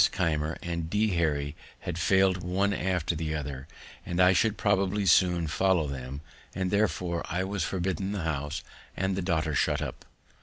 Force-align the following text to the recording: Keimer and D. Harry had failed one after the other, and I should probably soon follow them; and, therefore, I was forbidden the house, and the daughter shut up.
Keimer 0.11 0.57
and 0.63 0.89
D. 0.89 1.09
Harry 1.09 1.55
had 1.81 1.99
failed 1.99 2.41
one 2.41 2.73
after 2.73 3.15
the 3.15 3.35
other, 3.35 3.67
and 4.03 4.19
I 4.19 4.33
should 4.33 4.57
probably 4.57 5.05
soon 5.05 5.45
follow 5.45 5.85
them; 5.85 6.21
and, 6.55 6.71
therefore, 6.71 7.23
I 7.29 7.43
was 7.43 7.63
forbidden 7.63 8.11
the 8.11 8.23
house, 8.23 8.63
and 8.97 9.15
the 9.15 9.21
daughter 9.21 9.53
shut 9.53 9.79
up. 9.79 10.03